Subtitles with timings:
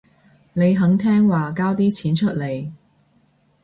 [0.53, 2.71] 你肯聽話交啲錢出嚟